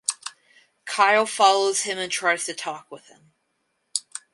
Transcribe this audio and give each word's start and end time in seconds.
Kyle 0.83 1.27
follows 1.27 1.83
him 1.83 1.99
and 1.99 2.11
tries 2.11 2.45
to 2.45 2.55
talk 2.55 2.89
with 2.89 3.05
him. 3.05 3.33